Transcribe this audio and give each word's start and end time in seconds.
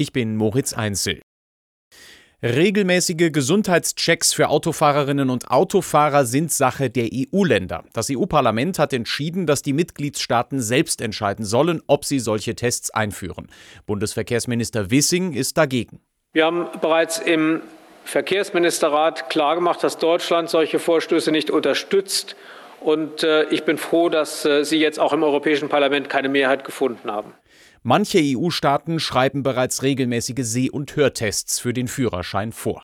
Ich 0.00 0.14
bin 0.14 0.34
Moritz 0.34 0.72
Einzel. 0.72 1.20
Regelmäßige 2.42 3.30
Gesundheitschecks 3.32 4.32
für 4.32 4.48
Autofahrerinnen 4.48 5.28
und 5.28 5.50
Autofahrer 5.50 6.24
sind 6.24 6.50
Sache 6.50 6.88
der 6.88 7.10
EU-Länder. 7.12 7.84
Das 7.92 8.08
EU-Parlament 8.10 8.78
hat 8.78 8.94
entschieden, 8.94 9.46
dass 9.46 9.60
die 9.60 9.74
Mitgliedstaaten 9.74 10.58
selbst 10.62 11.02
entscheiden 11.02 11.44
sollen, 11.44 11.82
ob 11.86 12.06
sie 12.06 12.18
solche 12.18 12.54
Tests 12.54 12.90
einführen. 12.90 13.48
Bundesverkehrsminister 13.84 14.90
Wissing 14.90 15.34
ist 15.34 15.58
dagegen. 15.58 16.00
Wir 16.32 16.46
haben 16.46 16.68
bereits 16.80 17.18
im 17.18 17.60
Verkehrsministerrat 18.06 19.28
klargemacht, 19.28 19.84
dass 19.84 19.98
Deutschland 19.98 20.48
solche 20.48 20.78
Vorstöße 20.78 21.30
nicht 21.30 21.50
unterstützt. 21.50 22.36
Und 22.80 23.22
äh, 23.22 23.44
ich 23.50 23.64
bin 23.64 23.76
froh, 23.76 24.08
dass 24.08 24.46
äh, 24.46 24.64
Sie 24.64 24.78
jetzt 24.78 24.98
auch 24.98 25.12
im 25.12 25.22
Europäischen 25.22 25.68
Parlament 25.68 26.08
keine 26.08 26.30
Mehrheit 26.30 26.64
gefunden 26.64 27.12
haben. 27.12 27.34
Manche 27.82 28.20
EU-Staaten 28.22 29.00
schreiben 29.00 29.42
bereits 29.42 29.82
regelmäßige 29.82 30.44
Seh- 30.44 30.70
und 30.70 30.96
Hörtests 30.96 31.58
für 31.58 31.72
den 31.72 31.88
Führerschein 31.88 32.52
vor. 32.52 32.82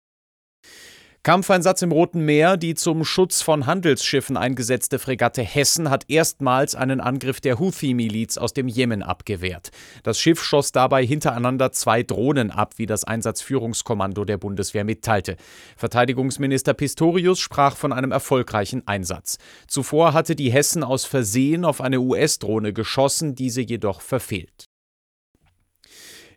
Kampfeinsatz 1.23 1.83
im 1.83 1.91
Roten 1.91 2.25
Meer. 2.25 2.57
Die 2.57 2.73
zum 2.73 3.05
Schutz 3.05 3.43
von 3.43 3.67
Handelsschiffen 3.67 4.37
eingesetzte 4.37 4.97
Fregatte 4.97 5.43
Hessen 5.43 5.91
hat 5.91 6.09
erstmals 6.09 6.73
einen 6.73 6.99
Angriff 6.99 7.39
der 7.39 7.59
Houthi-Miliz 7.59 8.39
aus 8.39 8.53
dem 8.53 8.67
Jemen 8.67 9.03
abgewehrt. 9.03 9.69
Das 10.01 10.19
Schiff 10.19 10.43
schoss 10.43 10.71
dabei 10.71 11.05
hintereinander 11.05 11.71
zwei 11.71 12.01
Drohnen 12.01 12.49
ab, 12.49 12.73
wie 12.77 12.87
das 12.87 13.03
Einsatzführungskommando 13.03 14.25
der 14.25 14.39
Bundeswehr 14.39 14.83
mitteilte. 14.83 15.37
Verteidigungsminister 15.77 16.73
Pistorius 16.73 17.39
sprach 17.39 17.77
von 17.77 17.93
einem 17.93 18.11
erfolgreichen 18.11 18.87
Einsatz. 18.87 19.37
Zuvor 19.67 20.13
hatte 20.13 20.35
die 20.35 20.51
Hessen 20.51 20.83
aus 20.83 21.05
Versehen 21.05 21.65
auf 21.65 21.81
eine 21.81 21.99
US-Drohne 21.99 22.73
geschossen, 22.73 23.35
diese 23.35 23.61
jedoch 23.61 24.01
verfehlt. 24.01 24.70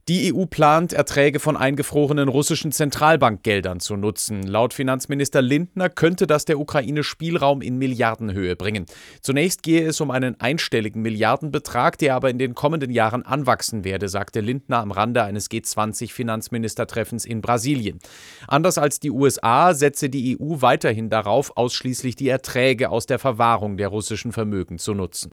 Die 0.07 0.35
EU 0.35 0.45
plant, 0.45 0.93
Erträge 0.93 1.41
von 1.41 1.57
eingefrorenen 1.57 2.29
russischen 2.29 2.73
Zentralbankgeldern 2.73 3.81
zu 3.81 3.97
nutzen. 3.97 4.43
Laut 4.43 4.75
Finanzminister 4.75 5.41
Lindner 5.41 5.89
könnte 5.89 6.27
das 6.27 6.45
der 6.45 6.59
Ukraine 6.61 7.03
Spielraum 7.03 7.63
in 7.63 7.79
Milliardenhöhe 7.79 8.55
bringen. 8.55 8.85
Zunächst 9.23 9.63
gehe 9.63 9.87
es 9.87 10.03
um 10.03 10.11
einen 10.11 10.39
einstelligen 10.39 11.01
Milliardenbetrag, 11.01 11.97
der 11.97 12.17
aber 12.17 12.29
in 12.29 12.39
den 12.39 12.55
kommenden 12.55 12.91
Jahren 12.91 13.25
anwachsen 13.25 13.83
werde, 13.83 14.11
sagte 14.11 14.41
Lindner 14.41 14.81
am 14.81 14.91
Rande 14.91 15.23
eines 15.23 15.51
G20-Finanzministertreffens 15.51 17.25
in 17.25 17.41
Brasilien. 17.41 17.99
Anders 18.47 18.77
als 18.77 19.01
die 19.01 19.11
USA 19.11 19.73
setze 19.73 20.11
die 20.11 20.39
EU 20.39 20.61
weiterhin 20.61 21.09
darauf, 21.09 21.57
ausschließlich 21.57 22.15
die 22.15 22.29
Erträge 22.29 22.91
aus 22.91 23.07
der 23.07 23.19
Verwahrung 23.19 23.79
der 23.79 23.89
russischen 23.89 24.33
Vermögen 24.33 24.77
zu 24.79 24.93
nutzen. 24.93 25.31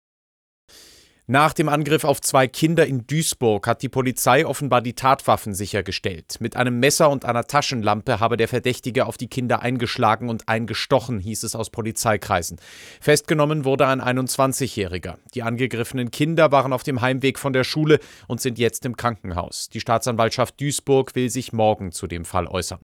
Nach 1.32 1.54
dem 1.54 1.70
Angriff 1.70 2.04
auf 2.04 2.20
zwei 2.20 2.50
Kinder 2.50 2.86
in 2.86 3.08
Duisburg 3.08 3.66
hat 3.66 3.84
die 3.84 3.88
Polizei 3.88 4.46
offenbar 4.46 4.82
die 4.82 4.96
Tatwaffen 4.96 5.54
sichergestellt. 5.54 6.36
Mit 6.42 6.58
einem 6.58 6.82
Messer 6.82 7.10
und 7.10 7.24
einer 7.24 7.48
Taschenlampe 7.48 8.20
habe 8.20 8.36
der 8.36 8.50
Verdächtige 8.50 9.06
auf 9.06 9.16
die 9.16 9.30
Kinder 9.30 9.62
eingeschlagen 9.62 10.28
und 10.28 10.50
eingestochen, 10.50 11.20
hieß 11.20 11.44
es 11.44 11.56
aus 11.56 11.70
Polizeikreisen. 11.70 12.60
Festgenommen 13.00 13.64
wurde 13.64 13.88
ein 13.88 14.02
21-Jähriger. 14.02 15.20
Die 15.34 15.44
angegriffenen 15.44 16.12
Kinder 16.12 16.52
waren 16.52 16.74
auf 16.74 16.84
dem 16.84 17.00
Heimweg 17.00 17.40
von 17.40 17.54
der 17.54 17.64
Schule 17.64 18.02
und 18.28 18.42
sind 18.42 18.60
jetzt 18.60 18.86
im 18.86 18.98
Krankenhaus. 18.98 19.70
Die 19.70 19.80
Staatsanwaltschaft 19.80 20.60
Duisburg 20.60 21.16
will 21.16 21.30
sich 21.30 21.54
morgen 21.54 21.94
zu 21.94 22.08
dem 22.08 22.26
Fall 22.26 22.46
äußern. 22.46 22.82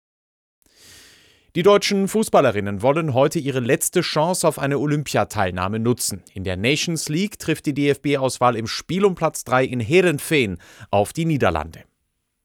Die 1.54 1.64
deutschen 1.64 2.08
Fußballerinnen 2.08 2.82
wollen 2.82 3.14
heute 3.14 3.38
ihre 3.38 3.60
letzte 3.60 4.00
Chance 4.00 4.48
auf 4.48 4.58
eine 4.58 4.80
Olympiateilnahme 4.80 5.80
nutzen. 5.80 6.24
In 6.34 6.46
der 6.46 6.56
Nations 6.56 7.10
League 7.10 7.40
trifft 7.40 7.66
die 7.66 7.74
DFB-Auswahl 7.74 8.56
im 8.56 8.68
Spiel 8.68 9.04
um 9.04 9.16
Platz 9.16 9.44
3 9.44 9.66
in 9.66 9.82
Herenveen 9.82 10.60
auf 10.92 11.12
die 11.12 11.26
Niederlande. 11.26 11.84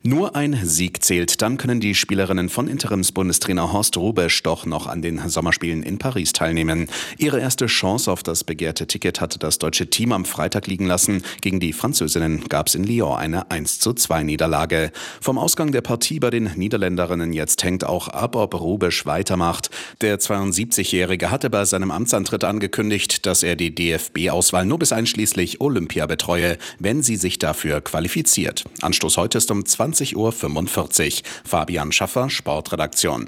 Nur 0.07 0.37
ein 0.37 0.57
Sieg 0.63 1.03
zählt, 1.03 1.43
dann 1.43 1.57
können 1.57 1.81
die 1.81 1.97
Spielerinnen 1.97 2.49
von 2.49 2.69
Interimsbundestrainer 2.69 3.73
Horst 3.73 3.97
Rubesch 3.97 4.41
doch 4.45 4.65
noch 4.65 4.87
an 4.87 5.03
den 5.03 5.29
Sommerspielen 5.29 5.83
in 5.83 5.99
Paris 5.99 6.33
teilnehmen. 6.33 6.87
Ihre 7.19 7.41
erste 7.41 7.67
Chance 7.67 8.13
auf 8.13 8.23
das 8.23 8.45
begehrte 8.45 8.87
Ticket 8.87 9.21
hatte 9.21 9.41
das 9.41 9.59
deutsche 9.59 9.91
Team 9.91 10.13
am 10.13 10.25
Freitag 10.25 10.69
liegen 10.69 10.87
lassen. 10.87 11.25
Gegen 11.41 11.59
die 11.59 11.73
Französinnen 11.73 12.45
gab 12.49 12.69
es 12.69 12.77
in 12.77 12.85
Lyon 12.85 13.17
eine 13.17 13.51
1 13.51 13.81
zu 13.81 13.95
2 13.95 14.23
Niederlage. 14.23 14.93
Vom 15.21 15.39
Ausgang 15.39 15.73
der 15.73 15.81
Partie 15.81 16.21
bei 16.21 16.31
den 16.31 16.53
Niederländerinnen 16.55 17.33
jetzt 17.33 17.65
hängt 17.65 17.83
auch 17.83 18.07
ab, 18.07 18.37
ob 18.37 18.55
Rubesch 18.61 19.07
weitermacht. 19.07 19.71
Der 20.03 20.21
72-Jährige 20.21 21.33
hatte 21.33 21.51
bei 21.51 21.65
seinem 21.65 21.91
Amtsantritt 21.91 22.45
angekündigt, 22.45 23.27
dass 23.27 23.43
er 23.43 23.57
die 23.57 23.75
DFB-Auswahl 23.75 24.67
nur 24.67 24.79
bis 24.79 24.93
einschließlich 24.93 25.61
Olympia 25.61 26.07
betreue, 26.07 26.59
wenn 26.79 27.03
sie 27.03 27.17
sich 27.17 27.41
dafür 27.41 27.81
qualifiziert. 27.81 28.63
Anstoß 28.83 29.17
heute 29.17 29.39
ist 29.39 29.51
um 29.51 29.65
20 29.67 29.96
20.45 30.05 30.17
Uhr. 30.17 31.23
Fabian 31.45 31.93
Schaffer, 31.93 32.29
Sportredaktion. 32.29 33.25